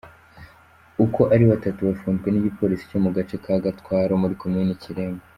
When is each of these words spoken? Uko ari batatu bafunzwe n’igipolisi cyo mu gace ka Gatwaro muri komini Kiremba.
Uko 1.05 1.21
ari 1.33 1.43
batatu 1.51 1.79
bafunzwe 1.89 2.27
n’igipolisi 2.29 2.89
cyo 2.89 2.99
mu 3.03 3.09
gace 3.15 3.35
ka 3.43 3.53
Gatwaro 3.63 4.13
muri 4.21 4.35
komini 4.41 4.81
Kiremba. 4.83 5.23